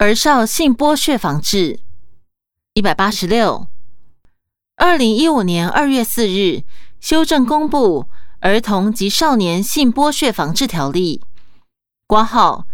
[0.00, 1.78] 儿少性剥削防治
[2.72, 3.68] 一百八十六，
[4.76, 6.64] 二零一五年二月四日
[7.00, 8.04] 修正公布
[8.40, 11.20] 《儿童及少年性剥削防治条例》，
[12.06, 12.66] 挂号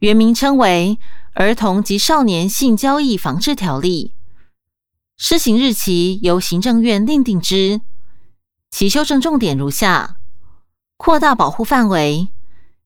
[0.00, 0.98] 原名称为
[1.32, 4.12] 《儿童及少年性交易防治条例》，
[5.16, 7.80] 施行日期由行政院另定之。
[8.70, 10.18] 其修正重点如下：
[10.98, 12.28] 扩大保护范围。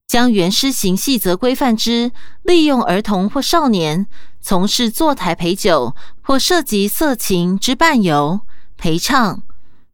[0.09, 2.11] 将原施行细则规范之
[2.43, 4.07] 利用儿童或少年
[4.41, 8.41] 从事坐台陪酒或涉及色情之伴游、
[8.79, 9.43] 陪唱、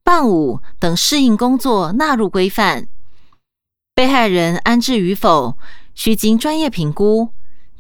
[0.04, 2.86] 伴舞等适应工作纳入规范。
[3.92, 5.58] 被害人安置与否，
[5.96, 7.30] 需经专业评估，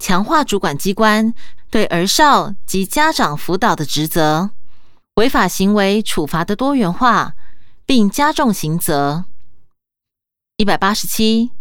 [0.00, 1.32] 强化主管机关
[1.70, 4.50] 对儿少及家长辅导的职责，
[5.14, 7.34] 违法行为处罚的多元化，
[7.86, 9.24] 并加重刑责。
[10.56, 11.52] 一百八十七。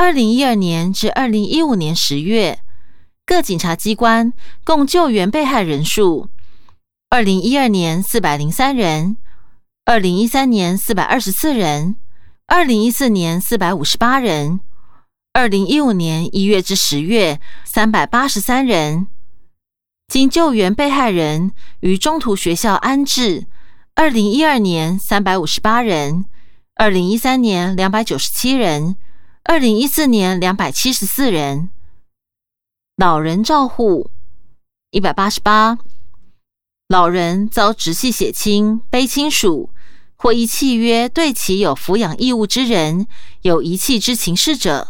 [0.00, 2.60] 二零一二年至二零一五年十月，
[3.26, 6.28] 各警察机关共救援被害人数：
[7.10, 9.16] 二零一二年四百零三人，
[9.84, 11.96] 二零一三年四百二十四人，
[12.46, 14.60] 二零一四年四百五十八人，
[15.32, 19.08] 二零一五年一月至十月三百八十三人。
[20.06, 23.48] 经救援被害人于中途学校安置：
[23.96, 26.24] 二零一二年三百五十八人，
[26.76, 28.94] 二零一三年两百九十七人。
[29.48, 31.70] 二零一四年两百七十四人，
[32.96, 34.10] 老人照护
[34.90, 35.78] 一百八十八，
[36.86, 39.70] 老人遭直系血亲、卑亲属
[40.16, 43.06] 或依契约对其有抚养义务之人
[43.40, 44.88] 有遗弃之情事者，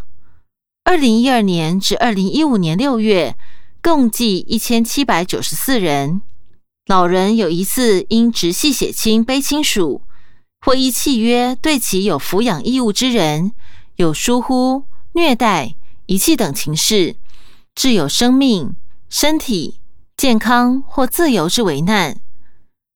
[0.83, 3.37] 二零一二年至二零一五年六月
[3.81, 6.21] 共计一千七百九十四人。
[6.87, 10.03] 老人有疑似因直系血亲、卑亲属
[10.61, 13.53] 或依契约对其有抚养义务之人。
[13.99, 15.75] 有疏忽、虐待、
[16.07, 17.17] 遗弃等情事，
[17.75, 18.77] 致有生命、
[19.09, 19.81] 身体
[20.17, 22.15] 健康或自由之危难；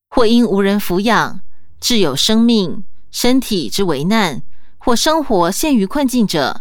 [0.08, 1.40] 或因无人抚养，
[1.80, 4.44] 致有生命、身体之危难，
[4.78, 6.60] 或生活陷于困境者，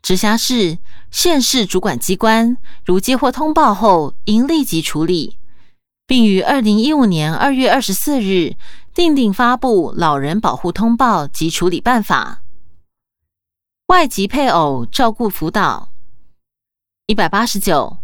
[0.00, 0.78] 直辖市、
[1.10, 2.56] 县市主管机关
[2.86, 5.36] 如接获通报后，应立即处理，
[6.06, 8.56] 并于二零一五年二月二十四日
[8.94, 12.38] 定定发布老人保护通报及处理办法。
[13.92, 15.90] 外籍配偶照顾辅导
[17.06, 17.98] 一百八十九，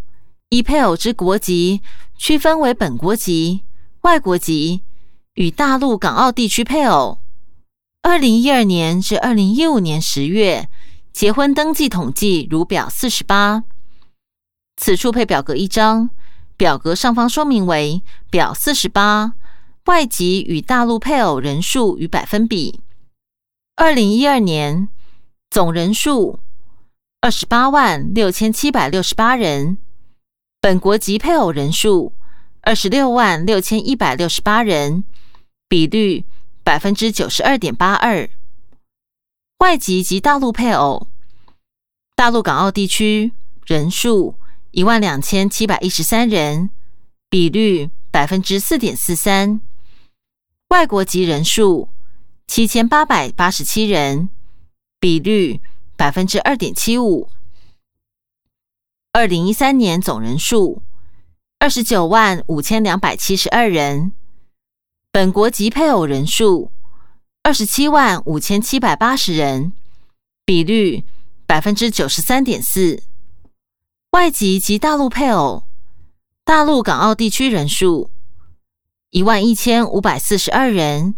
[0.50, 1.80] 以配偶之国籍
[2.14, 3.62] 区分为本国籍、
[4.02, 4.82] 外国籍
[5.32, 7.20] 与大陆、港澳地区配偶。
[8.02, 10.68] 二零一二年至二零一五年十月
[11.10, 13.64] 结婚登记统计如表四十八，
[14.76, 16.10] 此处配表格一张，
[16.58, 19.32] 表格上方说明为表四十八，
[19.86, 22.82] 外籍与大陆配偶人数与百分比。
[23.76, 24.90] 二零一二年。
[25.50, 26.40] 总人数
[27.22, 29.78] 二十八万六千七百六十八人，
[30.60, 32.12] 本国籍配偶人数
[32.60, 35.04] 二十六万六千一百六十八人，
[35.66, 36.26] 比率
[36.62, 38.28] 百分之九十二点八二。
[39.60, 41.08] 外籍及大陆配偶，
[42.14, 43.32] 大陆港澳地区
[43.64, 44.34] 人数
[44.70, 46.68] 一万两千七百一十三人，
[47.30, 49.62] 比率百分之四点四三。
[50.68, 51.88] 外国籍人数
[52.46, 54.28] 七千八百八十七人。
[55.00, 55.60] 比率
[55.96, 57.28] 百分之二点七五。
[59.12, 60.82] 二零一三年总人数
[61.58, 64.12] 二十九万五千两百七十二人，
[65.12, 66.72] 本国籍配偶人数
[67.42, 69.72] 二十七万五千七百八十人，
[70.44, 71.04] 比率
[71.46, 73.02] 百分之九十三点四。
[74.10, 75.62] 外籍及大陆配偶，
[76.44, 78.10] 大陆港澳地区人数
[79.10, 81.14] 一万一千五百四十二人，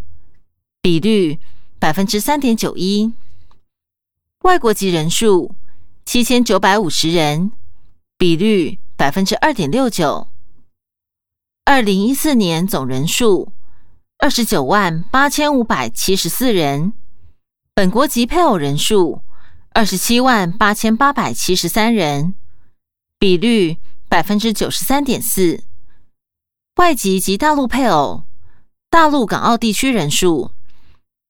[0.83, 1.39] 比率
[1.79, 3.13] 百分之三点九一。
[4.43, 5.55] 外国籍人数
[6.07, 7.53] 七千九百五十人，
[8.17, 10.29] 比率百分之二点六九。
[11.67, 13.53] 二零一四年总人数
[14.17, 16.95] 二十九万八千五百七十四人，
[17.75, 19.21] 本国籍配偶人数
[19.73, 22.35] 二十七万八千八百七十三人，
[23.19, 23.77] 比率
[24.09, 25.63] 百分之九十三点四。
[26.77, 28.25] 外籍及大陆配偶，
[28.89, 30.53] 大陆港澳地区人数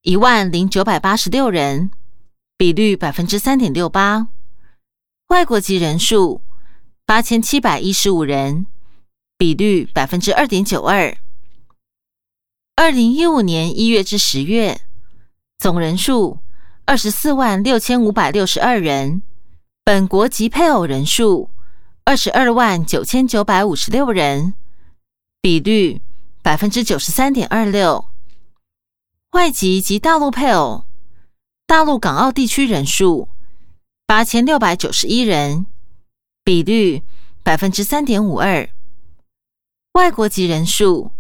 [0.03, 1.91] 一万零九百八十六人。
[2.61, 4.29] 比率百分之三点六八，
[5.29, 6.43] 外国籍人数
[7.07, 8.67] 八千七百一十五人，
[9.39, 11.17] 比率百分之二点九二。
[12.77, 14.83] 二零一五年一月至十月，
[15.59, 16.41] 总人数
[16.85, 19.23] 二十四万六千五百六十二人，
[19.83, 21.49] 本国籍配偶人数
[22.05, 24.53] 二十二万九千九百五十六人，
[25.41, 26.03] 比率
[26.43, 28.05] 百分之九十三点二六。
[29.31, 30.85] 外籍及大陆配偶。
[31.71, 33.29] 大陆、港澳地区人数
[34.05, 35.67] 八千六百九十一人，
[36.43, 37.05] 比率
[37.45, 38.69] 百分之三点五二。
[39.93, 41.13] 外国籍人数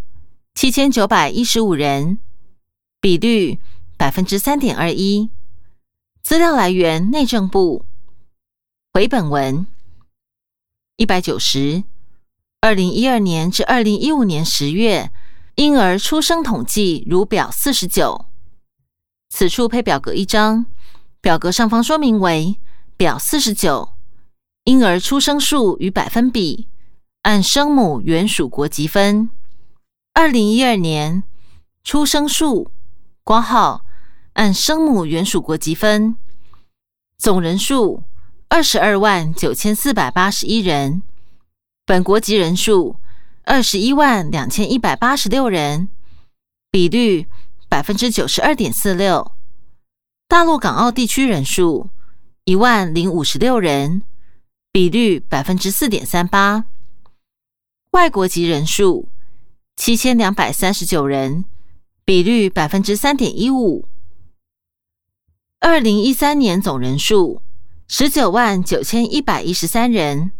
[0.52, 2.18] 七千九百一十五人，
[3.00, 3.60] 比率
[3.96, 5.30] 百分之三点二一。
[6.20, 7.84] 资料来源：内政部。
[8.92, 9.68] 回本文
[10.96, 11.84] 一百九十。
[12.60, 15.12] 二零一二年至二零一五年十月，
[15.54, 18.26] 婴儿出生统计如表四十九。
[19.30, 20.66] 此处配表格一张，
[21.20, 22.58] 表格上方说明为
[22.96, 23.94] 表四十九，
[24.64, 26.66] 婴儿出生数与百分比
[27.22, 29.30] 按生母原属国籍分。
[30.12, 31.22] 二零一二年
[31.84, 32.70] 出生数
[33.22, 33.86] 括号
[34.34, 36.16] 按生母原属国籍分，
[37.16, 38.02] 总人数
[38.48, 41.02] 二十二万九千四百八十一人。
[41.86, 42.96] 本国籍人数
[43.44, 45.88] 二十一万两千一百八十六人，
[46.70, 47.26] 比率
[47.70, 49.30] 百分之九十二点四六。
[50.26, 51.88] 大陆港澳地区人数
[52.44, 54.02] 一万零五十六人，
[54.72, 56.64] 比率百分之四点三八。
[57.92, 59.08] 外国籍人数
[59.76, 61.44] 七千两百三十九人，
[62.04, 63.88] 比率百分之三点一五。
[65.60, 67.40] 二零一三年总人数
[67.86, 70.32] 十九万九千一百一十三人。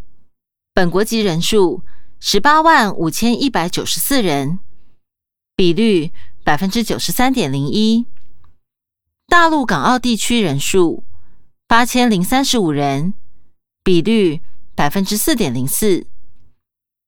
[0.73, 1.81] 本国籍人数
[2.19, 4.59] 十八万五千一百九十四人，
[5.55, 6.11] 比率
[6.43, 8.05] 百分之九十三点零一。
[9.27, 11.03] 大陆港澳地区人数
[11.67, 13.13] 八千零三十五人，
[13.83, 14.41] 比率
[14.75, 16.07] 百分之四点零四。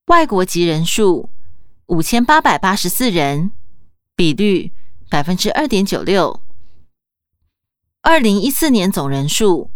[0.08, 1.30] 外国籍人数
[1.88, 3.52] 五千八百八十四人，
[4.16, 4.72] 比率
[5.10, 6.42] 百分之二点九六。
[8.02, 9.72] 二零一四年总人数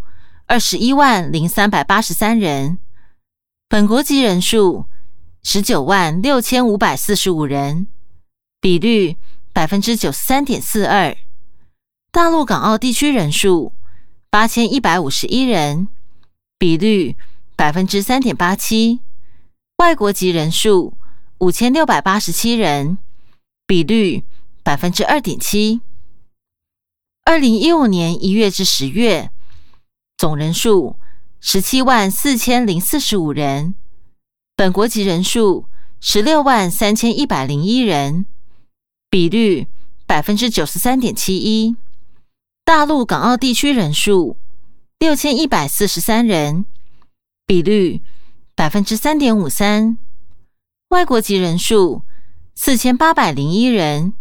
[0.45, 2.77] 二十一万零三百八十三人。
[3.69, 4.85] 本国籍人数
[5.43, 7.87] 十九万六千五百四十五人，
[8.61, 9.17] 比率
[9.57, 11.17] 百分之九十三点四二。
[12.11, 13.73] 大陆港澳地区人数
[14.29, 15.87] 八千一百五十一人，
[16.59, 17.15] 比率
[17.55, 18.99] 百分之三点八七。
[19.77, 20.93] 外国籍人数
[21.39, 22.99] 五千六百八十七人，
[23.65, 24.23] 比率
[24.61, 25.81] 百分之二点七。
[27.25, 29.31] 二零一五年一月至十月
[30.15, 30.97] 总人数。
[31.39, 33.73] 十七万四千零四十五人，
[34.55, 35.65] 本国籍人数
[35.99, 38.27] 十六万三千一百零一人，
[39.09, 39.67] 比率
[40.05, 41.75] 百分之九十三点七一。
[42.63, 44.37] 大陆港澳地区人数
[44.99, 46.65] 六千一百四十三人，
[47.45, 48.01] 比率
[48.55, 49.97] 百分之三点五三。
[50.89, 52.03] 外国籍人数
[52.55, 54.13] 四千八百零一人，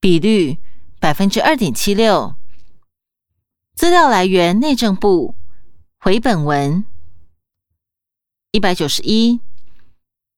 [0.00, 0.58] 比率
[1.00, 2.34] 百分之二点七六。
[3.74, 5.34] 资料来源：内政部。
[6.04, 6.84] 回本文
[8.50, 9.38] 一百九十一，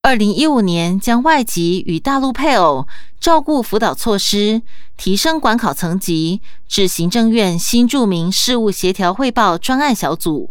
[0.05, 2.87] 二零一五年将外籍与大陆配偶
[3.19, 4.61] 照顾辅导措施
[4.99, 10.51] 提升管考层级至行政院新住民事务协调汇报专案小组，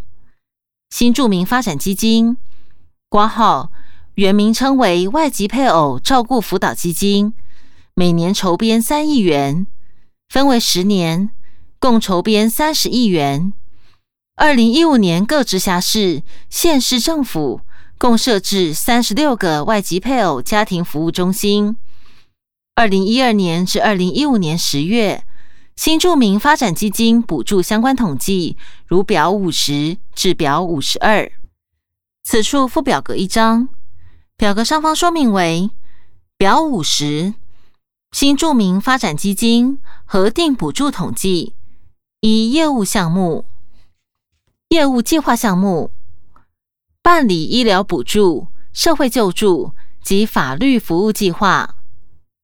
[0.89, 2.35] 新住民发展基金
[3.09, 3.71] 挂号
[4.15, 7.35] 原名称为外籍配偶照顾辅导基金，
[7.93, 9.67] 每年筹编三亿元，
[10.29, 11.29] 分为十年，
[11.77, 13.53] 共筹编三十亿元。
[14.35, 17.61] 二零一五年，各直辖市、县市政府
[18.03, 21.77] 共设置三十六个外籍配偶家庭服务中心。
[22.75, 25.23] 二零一二年至二零一五年十月，
[25.77, 28.57] 新住民发展基金补助相关统计
[28.87, 31.31] 如表五十至表五十二。
[32.25, 33.69] 此处附表格一张，
[34.35, 35.71] 表格上方说明为
[36.37, 37.33] 表五十，
[38.11, 41.53] 新住民发展基金核定补助统计
[42.19, 43.45] 一业务项目。
[44.67, 45.91] 业务计划项目
[47.03, 51.75] 办理医疗补助、社会救助及法律服务计划。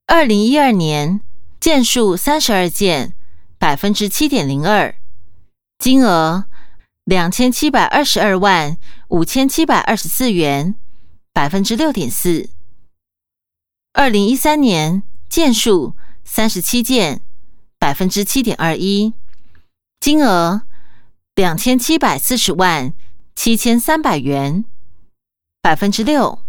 [0.06, 1.22] 二零一二年
[1.62, 3.16] 件数三十二件，
[3.58, 4.94] 百分之七点零二，
[5.80, 6.44] 金额
[7.06, 10.76] 两千七百二十二万五千七百二十四元，
[11.32, 12.50] 百分之六点四。
[13.94, 17.22] 二零一三年件数三十七件，
[17.80, 19.14] 百分之七点二一，
[20.02, 20.64] 金额。
[21.36, 22.92] 两千七百四十万
[23.42, 24.66] 七千三百元，
[25.62, 26.40] 百分之六。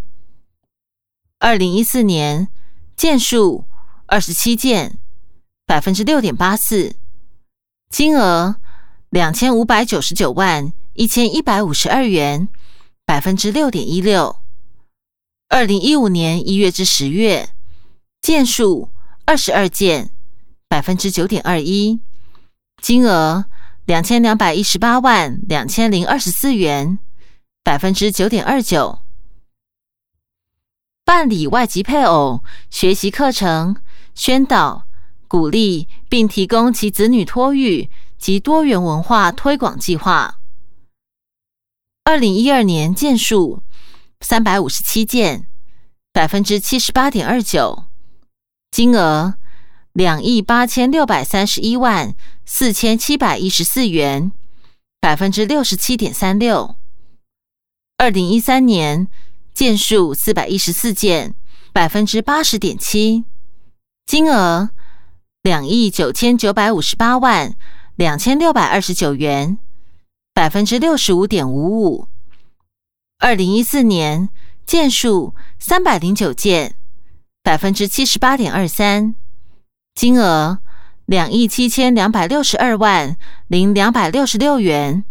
[1.39, 2.49] 二零一四年
[2.97, 3.63] 件数
[4.07, 4.99] 二十七件，
[5.65, 6.97] 百分之六点八四，
[7.89, 8.57] 金额
[9.09, 12.49] 两千五百九十九万一千一百五十二元，
[13.05, 14.41] 百分之六点一六。
[15.47, 17.51] 二零一五年一月至十月
[18.21, 18.89] 件数
[19.23, 20.11] 二十二件，
[20.67, 22.01] 百分之九点二一，
[22.81, 23.45] 金额。
[23.85, 26.99] 两千两百一十八万两千零二十四元，
[27.63, 28.99] 百分之九点二九。
[31.03, 33.75] 办理外籍配偶学习课程，
[34.13, 34.85] 宣导、
[35.27, 40.37] 鼓励并提供其子女托育及多元文化推广计划。
[42.03, 43.63] 二零一二年件数
[44.21, 45.47] 三百五十七件，
[46.13, 47.85] 百分之七十八点二九，
[48.69, 49.33] 金额
[49.93, 54.31] 两亿八千六百三十一万四千七百一十四元，
[54.99, 56.75] 百分之六十七点三六。
[57.97, 59.07] 二零一三年
[59.53, 61.35] 件数四百一十四件，
[61.73, 63.25] 百分之八十点七，
[64.05, 64.69] 金额
[65.43, 67.53] 两亿九千九百五十八万
[67.95, 69.57] 两千六百二十九元，
[70.33, 72.07] 百分之六十五点五五。
[73.19, 74.29] 二零一四年
[74.65, 76.75] 件数三百零九件，
[77.43, 79.13] 百分之七十八点二三，
[79.93, 80.59] 金额
[81.05, 83.17] 两亿七千两百六十二万
[83.47, 85.03] 零两百六十六元，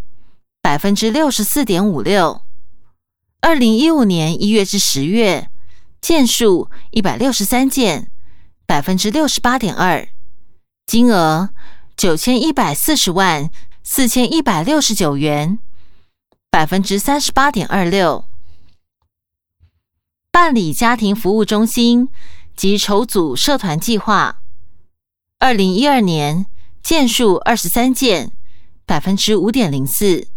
[0.61, 2.43] 百分之六十四点五六。
[3.41, 5.51] 二零一五年一月至十月
[6.01, 8.11] 件数一百六十三件，
[8.67, 10.09] 百分之六十八点二，
[10.87, 11.51] 金额
[11.97, 13.51] 九千一百四十万
[13.83, 15.59] 四千一百六十九元。
[16.53, 18.25] 百分之三十八点二六，
[20.33, 22.09] 办理家庭服务中心
[22.57, 24.40] 及筹组社团计划。
[25.41, 26.45] 二零一二年
[26.83, 28.31] 件数二十三件，
[28.85, 30.29] 百分之五点零四，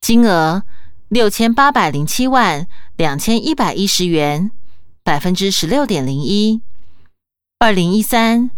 [0.00, 0.62] 金额
[1.08, 4.52] 六千八百零七万两千一百一十元，
[5.02, 6.62] 百分之十六点零一。
[7.58, 8.50] 二零一三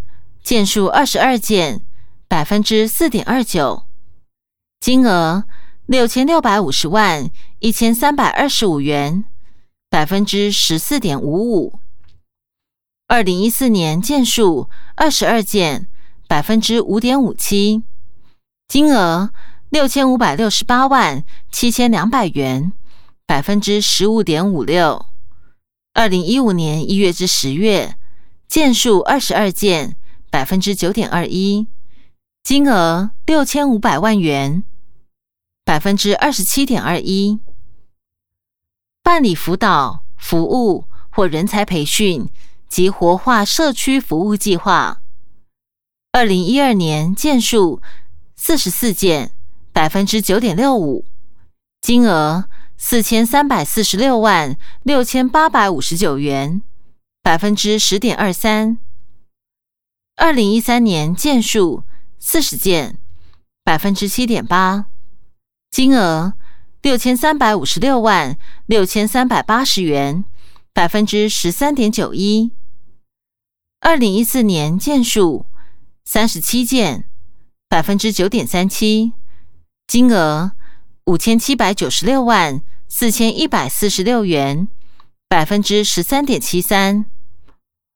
[0.44, 1.80] 件数二十二件，
[2.28, 3.84] 百分之四点二九，
[4.78, 5.44] 金额。
[5.86, 9.24] 六千六百五十万一千三百二十五元，
[9.88, 11.80] 百分之十四点五五。
[13.08, 15.88] 二零一四年件数二十二件，
[16.28, 17.82] 百分之五点五七，
[18.68, 19.30] 金额
[19.70, 22.70] 六千五百六十八万七千两百元，
[23.24, 25.06] 百分之十五点五六。
[25.94, 27.96] 二零一五年一月至十月
[28.46, 29.96] 件数二十二件，
[30.28, 31.66] 百分之九点二一，
[32.42, 34.62] 金额六千五百万元。
[35.64, 37.40] 百分之二十七点二一，
[39.02, 42.28] 办理辅导、服务或人才培训
[42.68, 45.00] 及活化社区服务计划。
[46.12, 47.80] 二零一二年件数
[48.36, 49.32] 四十四件，
[49.72, 51.04] 百分之九点六五，
[51.80, 56.62] 金额四千三百四十六万六千八百五十九元，
[57.22, 58.78] 百分之十点二三。
[60.16, 61.84] 二零一三年件数
[62.18, 62.98] 四十件，
[63.62, 64.86] 百分之七点八。
[65.70, 66.32] 金额
[66.82, 70.24] 六千三百五十六万六千三百八十元，
[70.72, 72.50] 百分之十三点九一。
[73.80, 75.46] 二零一四年件数
[76.04, 77.04] 三十七件，
[77.68, 79.12] 百分之九点三七。
[79.86, 80.50] 金额
[81.06, 84.66] 五千七百九十六万四千一百四十六元，
[85.28, 87.06] 百分之十三点七三。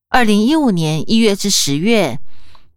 [0.08, 2.20] 二零一五年一月至十月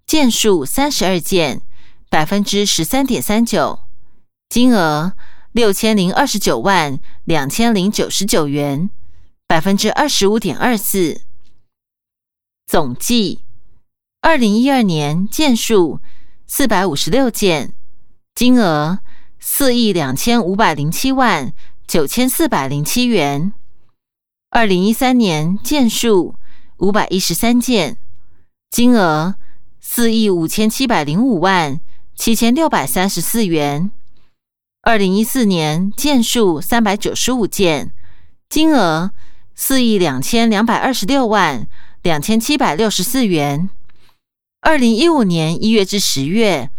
[0.08, 1.62] 件数三十二件，
[2.10, 3.82] 百分之十三点三九。
[4.50, 5.14] 金额
[5.52, 8.90] 六千零二十九万两千零九十九元，
[9.46, 11.22] 百分之二十五点二四。
[12.68, 13.42] 总计
[14.22, 16.00] 二零一二年件数
[16.48, 17.76] 四百五十六件，
[18.34, 19.00] 金额
[19.40, 21.54] 四亿两千五百零七万
[21.86, 23.54] 九千四百零七元。
[24.50, 26.36] 二零一三年件数
[26.78, 27.98] 五百一十三件，
[28.72, 29.36] 金额
[29.80, 31.80] 四亿五千七百零五万
[32.16, 33.92] 七千六百三十四元。
[34.82, 37.94] 二零一四年件数三百九十五件，
[38.50, 39.12] 金额
[39.56, 41.68] 四亿两千两百二十六万
[42.02, 43.70] 两千七百六十四元。
[44.62, 46.70] 二零一五年一月至十月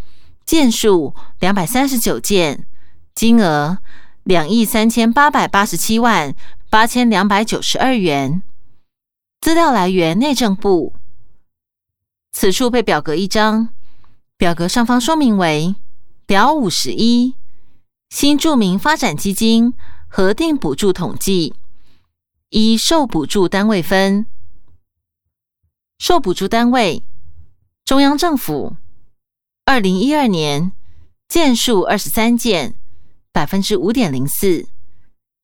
[0.45, 2.67] 件数两百三十九件，
[3.15, 3.79] 金额
[4.25, 6.35] 两亿三千八百八十七万
[6.69, 8.43] 八千两百九十二元。
[9.41, 10.93] 资料来源内政部。
[12.33, 13.71] 此处配表格一张，
[14.37, 15.75] 表格上方说明为
[16.27, 17.35] 表五十一。
[18.11, 19.73] 新著名发展基金
[20.09, 21.55] 核定补助统计，
[22.57, 24.25] 依受补助单位分。
[25.99, 27.03] 受补助单位：
[27.85, 28.79] 中央政府。
[29.67, 30.73] 二零一二年
[31.29, 32.75] 件数二十三件，
[33.31, 34.67] 百分之五点零四，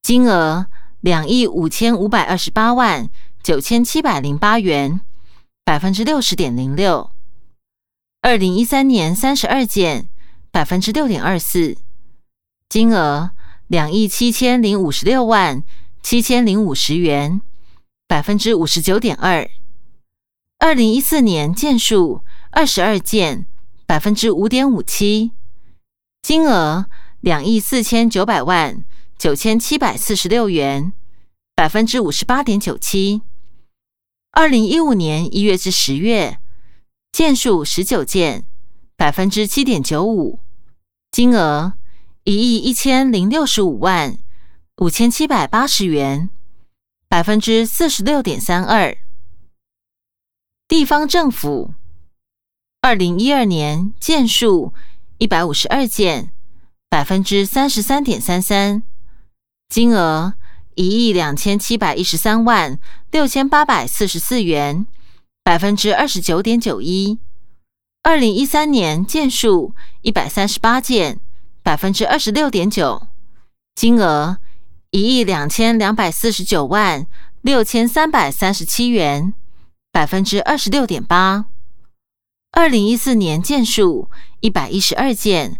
[0.00, 0.68] 金额
[1.02, 3.10] 两亿五千五百二十八万
[3.42, 5.02] 九千七百零八元，
[5.64, 7.10] 百分之六十点零六。
[8.22, 10.08] 二零一三年三十二件，
[10.50, 11.76] 百分之六点二四。
[12.70, 13.32] 金额
[13.66, 15.62] 两亿七千零五十六万
[16.02, 17.40] 七千零五十元，
[18.08, 19.48] 百分之五十九点二。
[20.58, 23.46] 二零一四年件数二十二件，
[23.86, 25.30] 百分之五点五七。
[26.20, 26.86] 金额
[27.20, 28.84] 两亿四千九百万
[29.16, 30.92] 九千七百四十六元，
[31.54, 33.22] 百分之五十八点九七。
[34.32, 36.38] 二零一五年一月至十月
[37.12, 38.44] 件数十九件，
[38.96, 40.40] 百分之七点九五。
[41.10, 41.74] 金额。
[42.24, 44.16] 一亿一千零六十五万
[44.78, 46.30] 五千七百八十元，
[47.06, 48.96] 百分之四十六点三二。
[50.66, 51.74] 地方政府，
[52.80, 54.72] 二零一二年件数
[55.18, 56.32] 一百五十二件，
[56.88, 58.82] 百分之三十三点三三，
[59.68, 60.34] 金额
[60.74, 64.86] 一亿两千七百一十三万六千八百四十四元，
[65.44, 67.18] 百分之二十九点九一。
[68.02, 71.20] 二零一三年件数一百三十八件，
[71.62, 73.06] 百分之二十六点九，
[73.74, 74.38] 金额
[74.92, 77.06] 一亿两千两百四十九万
[77.40, 79.32] 六千三百三十七元，
[79.90, 81.46] 百分之二十六点八。
[82.50, 85.58] 二零一四年件数一百一十二件，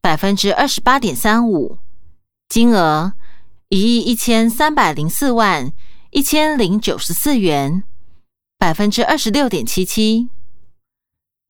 [0.00, 1.78] 百分之二十八点三五，
[2.48, 3.12] 金额
[3.68, 5.72] 一亿一千三百零四万
[6.10, 7.84] 一千零九十四元，
[8.58, 10.28] 百分之二十六点七七。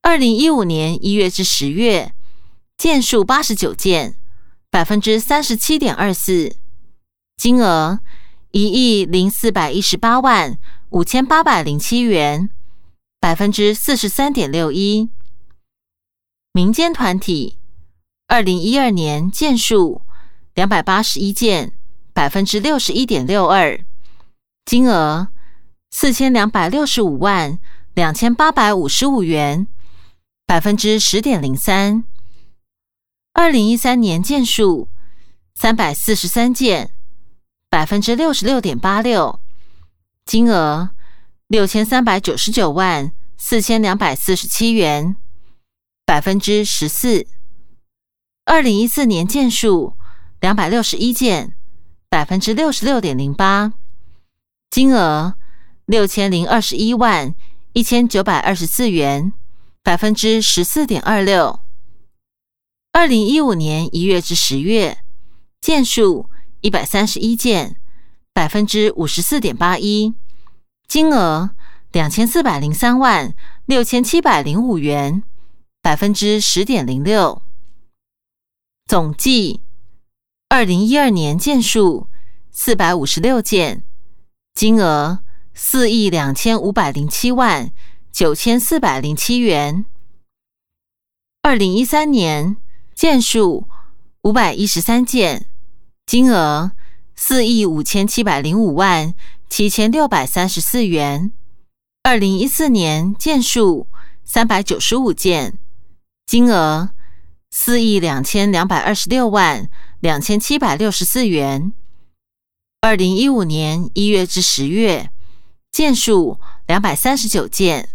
[0.03, 2.13] 二零一五年一月至十月，
[2.77, 4.17] 件数八十九件，
[4.69, 6.57] 百分之三十七点二四，
[7.43, 7.99] 金额
[8.53, 10.57] 一亿零四百一十八万
[10.91, 12.49] 五千八百零七元，
[13.19, 15.11] 百分之四十三点六一。
[16.53, 17.59] 民间团体，
[18.29, 20.03] 二零一二年件数
[20.55, 21.73] 两百八十一件，
[22.13, 23.85] 百分之六十一点六二，
[24.65, 25.27] 金额
[25.91, 27.59] 四千两百六十五万
[27.95, 29.67] 两千八百五十五元。
[30.47, 32.05] 百分之十点零三，
[33.33, 34.87] 二零一三年件数
[35.57, 36.93] 三百四十三件，
[37.73, 39.41] 百分之六十六点八六，
[40.27, 40.91] 金额
[41.47, 45.17] 六千三百九十九万四千两百四十七元，
[46.05, 47.27] 百分之十四。
[48.45, 49.97] 二零一四年件数
[50.39, 51.55] 两百六十一件，
[52.11, 53.73] 百分之六十六点零八，
[54.69, 55.33] 金额
[55.87, 57.35] 六千零二十一万
[57.73, 59.33] 一千九百二十四元。
[59.83, 61.59] 百分之十四点二六。
[62.93, 64.99] 二零一五年一月至十月，
[65.63, 66.29] 件数
[66.63, 67.77] 一百三十一件，
[68.33, 70.15] 百分之五十四点八一，
[70.89, 71.51] 金额
[71.93, 73.35] 两千四百零三万
[73.67, 75.23] 六千七百零五元，
[75.83, 77.43] 百分之十点零六。
[78.87, 79.61] 总计
[80.49, 82.09] 二零一二年件数
[82.51, 83.85] 四百五十六件，
[84.55, 85.19] 金额
[85.53, 87.71] 四亿两千五百零七万。
[88.13, 89.87] 九千四百零七元。
[91.41, 92.59] 二零一三年
[92.95, 93.67] 件数
[94.21, 95.47] 五百一十三件，
[96.07, 96.73] 金额
[97.15, 99.15] 四亿五千七百零五万
[99.49, 101.33] 七千六百三十四元。
[102.03, 103.87] 二零一四年件数
[104.25, 105.59] 三百九十五件，
[106.27, 106.91] 金额
[107.51, 109.69] 四亿两千两百二十六万
[110.01, 111.73] 两千七百六十四元。
[112.81, 115.11] 二零一五年一月至十月
[115.71, 117.89] 件数两百三十九件。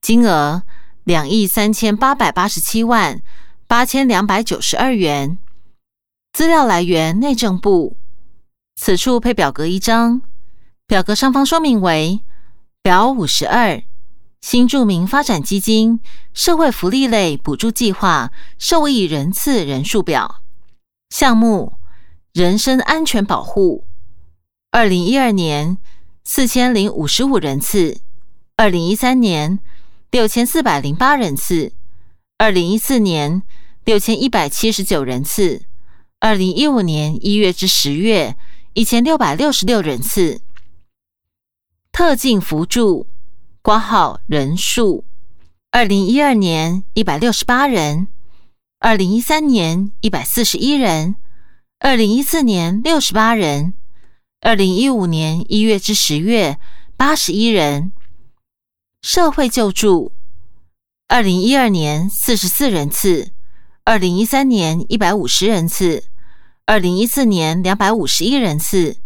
[0.00, 0.62] 金额
[1.04, 3.20] 两亿三千八百八十七万
[3.66, 5.38] 八千两百九十二元。
[6.32, 7.96] 资料来源：内政部。
[8.76, 10.22] 此处配表格一张，
[10.86, 12.20] 表格上方说明为
[12.82, 13.82] 表五十二：
[14.40, 16.00] 新住民发展基金
[16.32, 20.42] 社会福利类补助计划受益人次人数表。
[21.10, 21.74] 项目：
[22.32, 23.84] 人身安全保护。
[24.70, 25.78] 二零一二年
[26.24, 28.00] 四千零五十五人次，
[28.56, 29.58] 二零一三年。
[30.12, 31.72] 六千四百零八人次，
[32.36, 33.44] 二零一四年
[33.84, 35.62] 六千一百七十九人次，
[36.22, 38.36] 二零一五年一月至十月
[38.74, 40.42] 一千六百六十六人次。
[41.90, 43.06] 特进辅助
[43.62, 45.06] 挂号人数，
[45.70, 48.08] 二零一二年一百六十八人，
[48.80, 51.16] 二零一三年一百四十一人，
[51.78, 53.72] 二零一四年六十八人，
[54.42, 56.58] 二零一五年一月至十月
[56.98, 57.92] 八十一人。
[59.00, 60.12] 社会救助，
[61.08, 63.30] 二零一二年四十四人次，
[63.84, 66.04] 二零一三年一百五十人次，
[66.70, 68.98] 二零一四年两百五十一人次，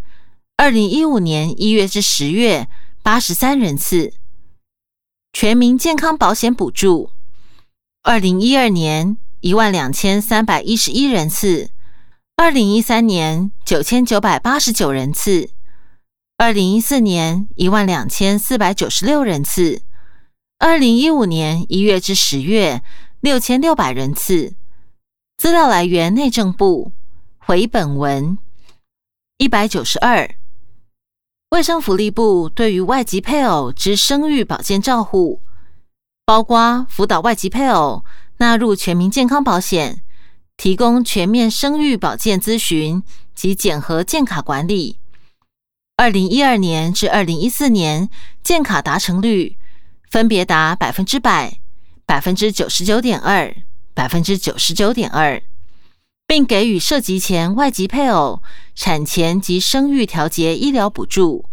[0.59, 2.68] 二零一五年一月至十月
[3.03, 4.12] 八十三人次。
[5.33, 7.09] 全民健康保险补助，
[8.03, 11.70] 二零一二年一万两千三百一十一人次，
[12.37, 15.48] 二零一三年九千九百八十九人次。
[16.37, 19.81] 二零一四年一万两千四百九十六人次，
[20.59, 22.83] 二零一五年一月至十月
[23.22, 24.53] 六千六百人次。
[25.38, 26.92] 资料来源：内政部。
[27.47, 28.39] 回本文
[29.37, 30.35] 一百九十二。
[31.51, 35.43] 卫生福利部对于外籍配偶之生育保健照护，
[36.25, 38.03] 包括辅导外籍配偶
[38.39, 40.03] 纳入全民健康保险，
[40.57, 43.03] 提供全面生育保健咨询
[43.35, 44.99] 及检核健卡管理。
[45.99, 48.09] 二零一二年至二零一四年，
[48.43, 49.59] 建卡达成率
[50.11, 51.59] 分别达百分之百、
[52.07, 53.55] 百分之九十九点二、
[53.93, 55.43] 百分之九十九点二，
[56.35, 58.42] 并给予涉及前外籍配偶
[58.75, 61.44] 产前及生育调节医疗补助。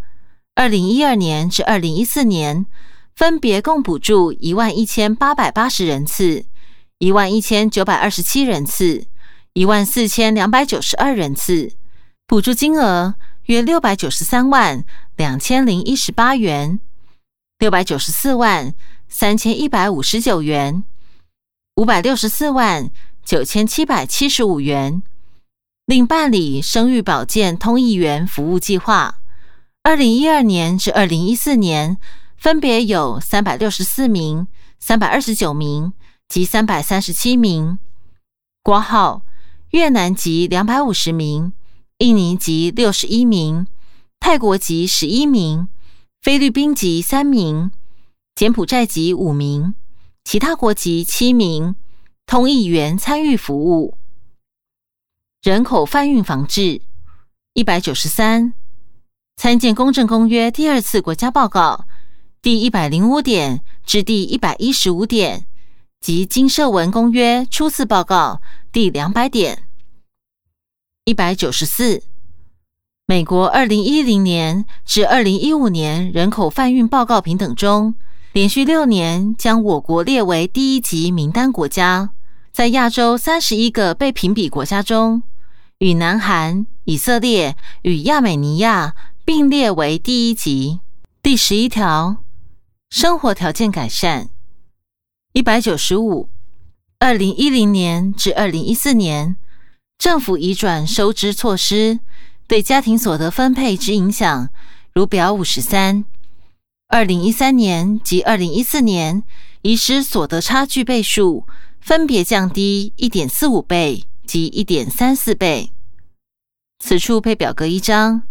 [0.56, 2.66] 二零一二年至二零一四年，
[3.14, 6.46] 分别共补助一万一千八百八十人次、
[6.98, 9.06] 一万一千九百二十七人次、
[9.54, 11.74] 一万四千两百九十二人次，
[12.26, 13.14] 补助金额
[13.44, 14.84] 约六百九十三万
[15.16, 16.80] 两千零一十八元、
[17.60, 18.74] 六百九十四万
[19.08, 20.84] 三千一百五十九元、
[21.76, 22.90] 五百六十四万。
[23.24, 25.02] 九千七百七十五元，
[25.86, 29.20] 另办理生育保健通译员服务计划。
[29.84, 31.98] 二零一二年至二零一四年，
[32.38, 34.48] 分别有三百六十四名、
[34.80, 35.94] 三百二十九名
[36.28, 37.80] 及三百三十七名。
[38.64, 39.24] 国号
[39.70, 41.54] 越南籍两百五十名，
[42.00, 43.66] 印尼籍六十一名，
[44.20, 45.68] 泰国籍十一名，
[46.22, 47.72] 菲律宾籍三名，
[48.36, 49.74] 柬埔寨籍五名，
[50.24, 51.76] 其他国籍七名。
[52.32, 53.98] 通译员参与服务，
[55.44, 56.82] 人口贩运防治
[57.52, 58.54] 一百九十三，
[59.36, 61.84] 参见《公正公约》第二次国家报告
[62.42, 65.46] 第一百零五点至第一百一十五点
[66.00, 68.42] 及《金社文公约》初次报告
[68.72, 69.64] 第两百点。
[71.04, 72.02] 一百九十四，
[73.08, 77.94] 美国二零一零年至二零一五年人口贩运报告平等中，
[78.32, 82.14] 连续六年将我国列为第一级名单国家。
[82.52, 85.24] 在亚洲三十一个被评比国家中，
[85.78, 90.82] 与南韩、以色列与亚美尼亚并列为第一级。
[91.24, 92.18] 第十一条，
[92.90, 94.30] 生活条件改善。
[95.32, 96.28] 一百九十五，
[97.00, 99.38] 二零一零年至二零一四年，
[99.98, 102.02] 政府移转收支措施
[102.48, 104.50] 对家庭所得分配之影响，
[104.94, 106.04] 如表五十三。
[106.90, 109.24] 二零一三年及二零一四年，
[109.62, 111.48] 遗失所得差距倍数。
[111.82, 115.72] 分别降低一点四五倍及一点三四倍。
[116.80, 118.24] 此处配表格一张，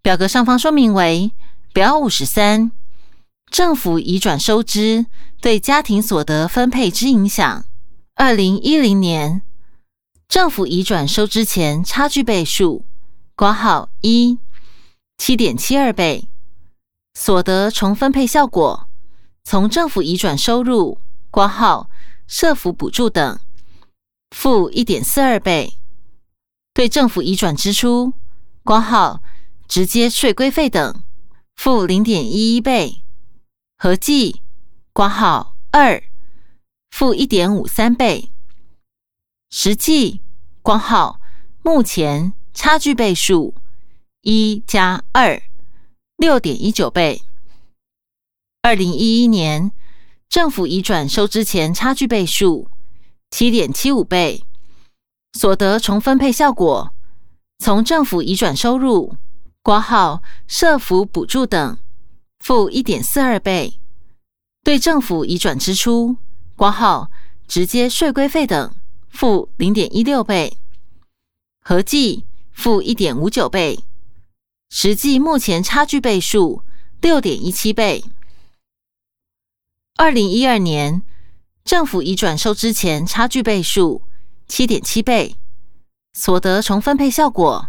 [0.00, 1.32] 表格上方说明为
[1.72, 2.70] 表五十三：
[3.50, 5.06] 政府移转收支
[5.40, 7.64] 对家庭所得分配之影响。
[8.14, 9.42] 二零一零年，
[10.28, 12.84] 政府移转收支前差距倍数
[13.34, 14.38] 括号一
[15.18, 16.28] 七点七二倍。
[17.14, 18.88] 所得重分配效果，
[19.44, 20.98] 从政府移转收入
[21.30, 21.90] 括号。
[22.32, 23.38] 社福补助等
[24.30, 25.78] 负一点四二倍，
[26.72, 28.14] 对政府移转支出
[28.64, 29.22] 挂号
[29.68, 31.04] 直接税规费等
[31.56, 33.02] 负零点一一倍，
[33.76, 34.40] 合计
[34.94, 36.02] 挂号二
[36.90, 38.30] 负一点五三倍，
[39.50, 40.22] 实际
[40.62, 41.20] 挂号
[41.62, 43.54] 目前差距倍数
[44.22, 45.42] 一加二
[46.16, 47.20] 六点一九倍，
[48.62, 49.70] 二零一一年。
[50.32, 52.66] 政府移转收支前差距倍数
[53.30, 54.42] 七点七五倍，
[55.34, 56.90] 所得重分配效果
[57.58, 59.14] 从政府移转收入
[59.62, 61.76] 挂号社福补助等
[62.40, 63.78] 负一点四二倍，
[64.64, 66.16] 对政府移转支出
[66.56, 67.10] 挂号
[67.46, 68.74] 直接税规费等
[69.10, 70.56] 负零点一六倍，
[71.60, 73.78] 合计负一点五九倍，
[74.70, 76.62] 实际目前差距倍数
[77.02, 78.02] 六点一七倍。
[80.02, 81.02] 二零一二年，
[81.64, 84.02] 政府移转收支前差距倍数
[84.48, 85.36] 七点七倍，
[86.12, 87.68] 所得重分配效果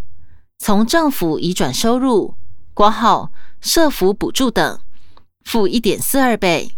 [0.57, 2.33] 从政府移转收入
[2.73, 4.79] 挂号社福补助等
[5.45, 6.71] 负一点四二倍，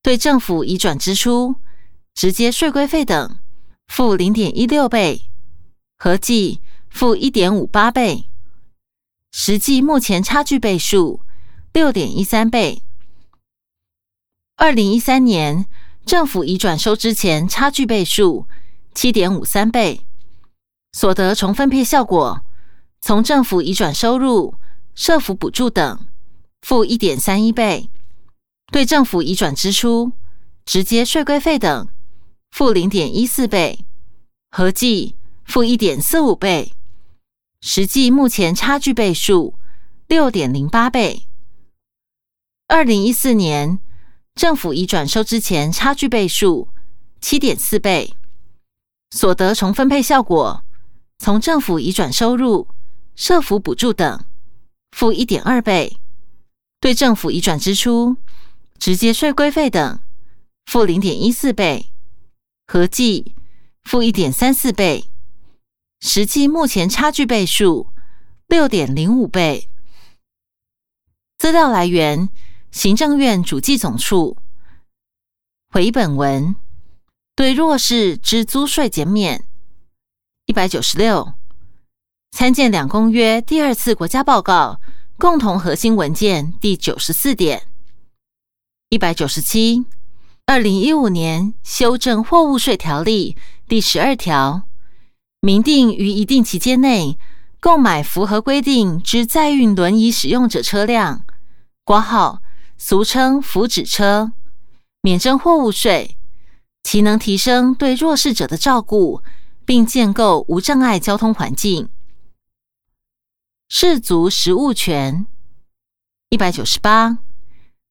[0.00, 1.56] 对政府移转支出
[2.14, 3.40] 直接税规费等
[3.88, 5.22] 负零点一六倍，
[5.98, 8.28] 合计负一点五八倍，
[9.32, 11.22] 实际目前差距倍数
[11.72, 12.84] 六点一三倍。
[14.60, 15.66] 二零一三年，
[16.04, 18.48] 政府移转收支前差距倍数
[18.92, 20.00] 七点五三倍，
[20.90, 22.42] 所得重分配效果
[23.00, 24.56] 从政府移转收入、
[24.96, 26.00] 社福补助等
[26.62, 27.88] 负一点三一倍，
[28.72, 30.10] 对政府移转支出、
[30.64, 31.86] 直接税规费等
[32.50, 33.84] 负零点一四倍，
[34.50, 36.72] 合计负一点四五倍，
[37.60, 39.54] 实际目前差距倍数
[40.08, 41.28] 六点零八倍。
[42.66, 43.78] 二零一四年。
[44.38, 46.68] 政府移转收支前差距倍数
[47.20, 48.14] 七点四倍，
[49.10, 50.62] 所得重分配效果
[51.18, 52.68] 从政府移转收入、
[53.16, 54.24] 社福补助等
[54.92, 55.98] 负一点二倍，
[56.78, 58.16] 对政府移转支出、
[58.78, 59.98] 直接税规费等
[60.66, 61.90] 负零点一四倍，
[62.68, 63.34] 合计
[63.82, 65.10] 负一点三四倍，
[65.98, 67.88] 实际目前差距倍数
[68.46, 69.68] 六点零五倍。
[71.38, 72.28] 资料来源。
[72.78, 74.36] 行政院主计总处。
[75.68, 76.54] 回本文。
[77.34, 79.44] 对弱势之租税减免。
[80.46, 81.34] 一百九十六，
[82.30, 84.80] 参见两公约第二次国家报告。
[85.16, 87.66] 共同核心文件第九十四点。
[88.90, 89.84] 一百九十七，
[90.46, 93.36] 二零一五年修正货物税条例
[93.66, 94.62] 第十二条，
[95.40, 97.18] 明定于一定期间内
[97.58, 101.24] 购买符合规定之载运轮椅使用者车辆
[101.82, 102.40] （挂号
[102.78, 104.32] 俗称福祉车），
[105.02, 106.16] 免征货物税，
[106.82, 109.22] 其能提升对弱势者的照顾。
[109.68, 111.90] 并建构无障碍交通环境。
[113.68, 115.26] 氏族食物权
[116.30, 117.18] 一百九十八，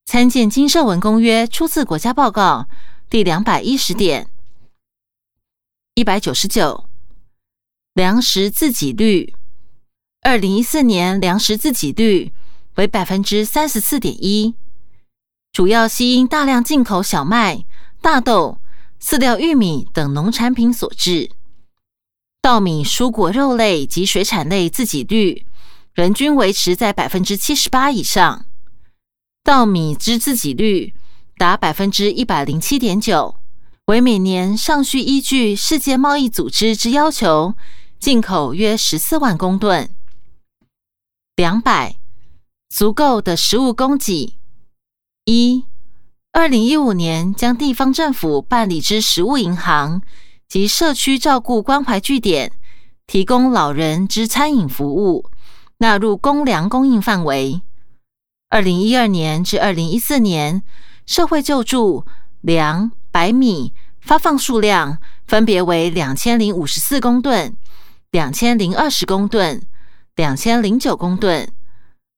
[0.03, 2.67] 参见《金社文公约》初次国家报告
[3.11, 4.27] 第两百一十点。
[5.93, 6.89] 一百九十九，
[7.93, 9.35] 粮食自给率，
[10.23, 12.33] 二零一四年粮食自给率
[12.77, 14.55] 为百分之三十四点一，
[15.57, 17.65] 主要系因大量进口小麦、
[17.99, 18.59] 大豆、
[19.01, 21.31] 饲料、玉米等农产品所致。
[22.43, 25.47] 稻米、蔬果、肉类及水产类自给率
[25.95, 28.45] 人均维持在百分之七十八以上，
[29.43, 30.93] 稻米之自给率
[31.39, 33.37] 达百分之一百零七点九，
[33.85, 37.55] 为每年尚需依据世界贸易组织之要求
[37.99, 39.89] 进口约十四万公吨。
[41.35, 41.95] 两百
[42.69, 44.36] 足够的食物供给。
[45.29, 45.65] 一，
[46.31, 50.01] 二零一五年将地方政府办理之食物银行。
[50.47, 52.53] 及社区照顾关怀据点
[53.05, 55.29] 提供老人之餐饮服务
[55.79, 57.61] 纳入公粮供应范围。
[58.47, 60.63] 二零一二年至二零一四年，
[61.05, 62.05] 社会救助
[62.39, 67.57] 粮白米发放数量分别为两千零五十四公吨、
[68.11, 69.61] 两千零二十公吨、
[70.15, 71.51] 两千零九公吨。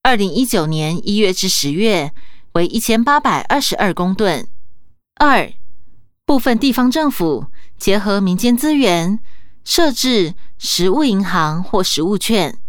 [0.03, 2.13] 二零一九年一月至十月
[2.59, 4.45] 为一千八百二十二公吨。
[5.15, 5.49] 二
[6.25, 7.47] 部分地方政府。
[7.77, 9.21] 结合民间资源，
[9.63, 12.59] 设置食物银行或食物券，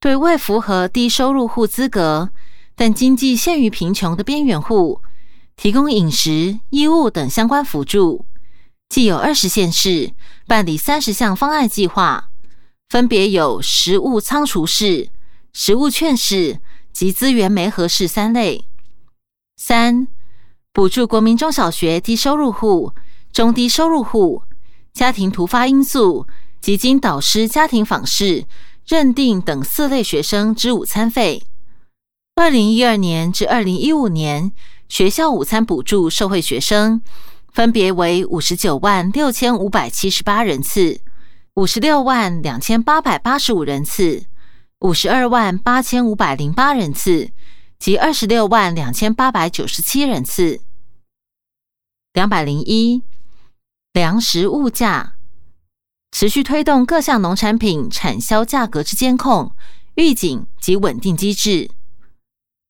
[0.00, 2.30] 对未符合低收入户资格
[2.74, 5.00] 但经济陷于贫穷的边缘户，
[5.54, 8.26] 提供饮食、衣物等相关辅助。
[8.88, 10.10] 既有二十县市
[10.48, 12.28] 办理三十项方案计划，
[12.88, 15.10] 分别有食物仓储式、
[15.52, 16.58] 食物券式
[16.92, 18.64] 及资源媒合式三类。
[19.58, 20.06] 三、
[20.72, 22.92] 补助国民中小学低收入户、
[23.32, 24.42] 中低收入户。
[24.92, 26.26] 家庭突发因素
[26.60, 28.46] 及经导师家庭访视
[28.86, 31.42] 认定等四类学生之午餐费。
[32.34, 34.52] 二零一二年至二零一五年，
[34.88, 37.00] 学校午餐补助受惠学生
[37.52, 41.00] 分别为五十九万六千五百七十八人次、
[41.54, 44.24] 五十六万两千八百八十五人次、
[44.80, 47.30] 五十二万八千五百零八人次
[47.78, 50.60] 及二十六万两千八百九十七人次。
[52.12, 53.02] 两百零一。
[53.92, 55.14] 粮食物价
[56.12, 59.52] 持续推动各项农产品产销价格之监控、
[59.94, 61.70] 预警及稳定机制。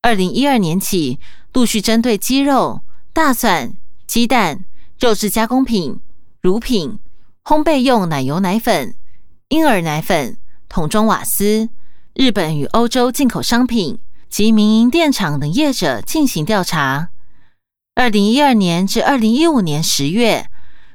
[0.02, 1.18] 二零一二年起，
[1.52, 4.64] 陆续针对鸡肉、大蒜、鸡蛋、
[5.00, 6.00] 肉质加工品、
[6.40, 7.00] 乳品、
[7.42, 8.94] 烘焙用奶油奶粉、
[9.48, 10.38] 婴儿奶粉、
[10.68, 11.68] 桶装瓦斯、
[12.14, 17.08] 日本与欧洲进口商品及民营电厂等业者进行调查。
[17.94, 20.48] 二零一二年至二零一五年十月。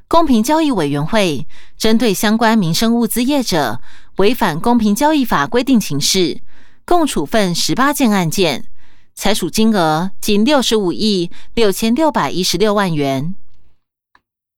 [0.08, 3.80] 公平交易委员会针对相关民生物资业者
[4.18, 6.42] 违反公平交易法规定情事，
[6.84, 8.66] 共处分十八件案件，
[9.16, 13.34] 裁处金额仅六十五亿六千六百一十六万元。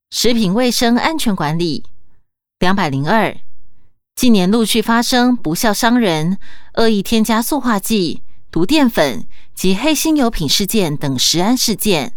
[0.09, 1.83] 食品卫生安全管理
[2.57, 3.37] 两百零二，
[4.15, 6.39] 近年陆续发生不孝商人
[6.73, 12.13] 恶意添加塑化剂、毒淀粉及黑心油品事件等食安事件，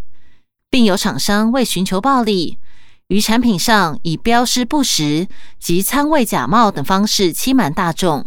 [0.68, 2.59] 并有厂商为寻求暴利。
[3.07, 8.27] 于产品上以标示不实及餐位假冒等方式欺瞒大众，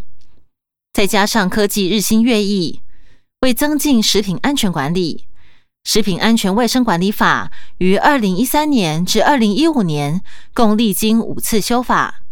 [0.91, 2.81] 再加上科技日新月异，
[3.41, 5.25] 为增进食品安全管理，
[5.87, 10.23] 《食品安全卫生管理法》于二零一三年至二零一五年
[10.55, 12.23] 共历经五次修法。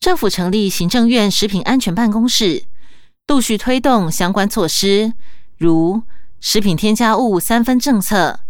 [0.00, 2.64] 政府成立行政院食品安全办公室，
[3.28, 5.12] 陆续推动相关措施，
[5.56, 6.02] 如
[6.40, 8.40] 食品添加物三分政策，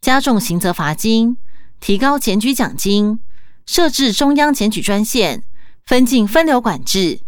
[0.00, 1.36] 加重刑责罚金。
[1.80, 3.18] 提高检举奖金，
[3.66, 5.42] 设置中央检举专线，
[5.84, 7.20] 分进分流管制，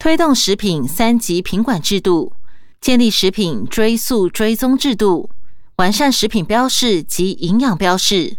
[0.00, 2.32] 推动食品三级品管制度，
[2.80, 5.30] 建立食品追溯追踪制度，
[5.76, 8.38] 完善食品标示及营养标示，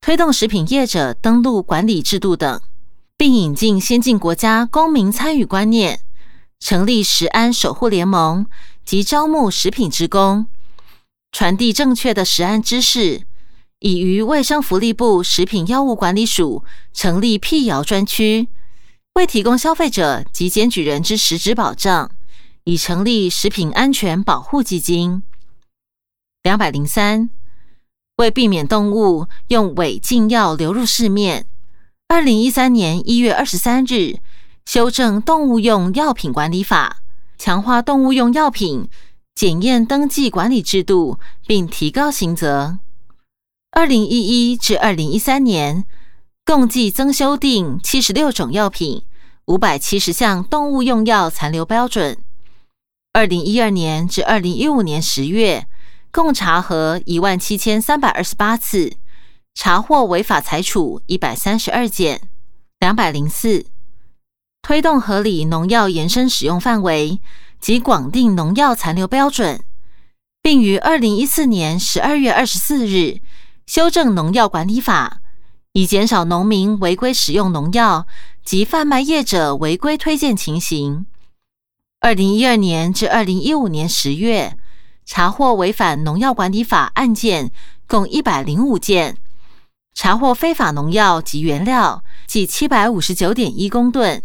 [0.00, 2.62] 推动食品业者登录管理制度等，
[3.18, 6.00] 并引进先进国家公民参与观念，
[6.62, 8.46] 成立食安守护联盟
[8.84, 10.46] 及招募食品职工，
[11.32, 13.26] 传递正确的食安知识。
[13.80, 18.46] 已于卫生福利部食品药物管理署成立辟谣专区，
[19.14, 22.12] 为提供消费者及检举人之实质保障，
[22.62, 25.24] 已成立食品安全保护基金。
[26.44, 27.28] 两百零三，
[28.18, 31.46] 为避免动物用违禁药流入市面，
[32.06, 34.18] 二零一三年一月二十三日
[34.64, 37.02] 修正动物用药品管理法，
[37.36, 38.88] 强化动物用药品
[39.34, 42.78] 检验登记管理制度，并提高刑责。
[43.72, 45.84] 二零一一至二零一三年，
[46.44, 49.02] 共计增修订七十六种药品、
[49.46, 52.18] 五百七十项动物用药残留标准。
[53.12, 55.66] 二零一二年至二零一五年十月，
[56.10, 58.92] 共查核一万七千三百二十八次，
[59.54, 62.20] 查获违法裁处一百三十二件。
[62.78, 63.66] 两百零四，
[64.62, 67.20] 推动合理农药延伸使用范围
[67.60, 69.60] 及广定农药残留标准，
[70.40, 73.20] 并于二零一四年十二月二十四日。
[73.66, 75.20] 修正农药管理法，
[75.72, 78.06] 以减少农民违规使用农药
[78.44, 81.06] 及贩卖业者违规推荐情形。
[82.00, 84.56] 二零一二年至二零一五年十月，
[85.04, 87.50] 查获违反农药管理法案件
[87.88, 89.16] 共一百零五件，
[89.94, 94.22] 查获非法农药及原料计七百五十九点一公吨。